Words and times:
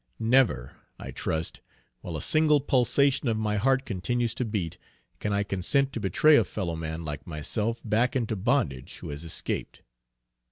Never, 0.17 0.77
I 0.97 1.11
trust, 1.11 1.61
while 1.99 2.17
a 2.17 2.23
single 2.23 2.59
pulsation 2.59 3.27
of 3.27 3.37
my 3.37 3.57
heart 3.57 3.85
continues 3.85 4.33
to 4.33 4.43
beat, 4.45 4.79
can 5.19 5.31
I 5.31 5.43
consent 5.43 5.93
to 5.93 5.99
betray 5.99 6.37
a 6.37 6.43
fellow 6.43 6.75
man 6.75 7.05
like 7.05 7.27
myself 7.27 7.83
back 7.85 8.15
into 8.15 8.35
bondage, 8.35 8.95
who 8.97 9.09
has 9.09 9.23
escaped. 9.23 9.83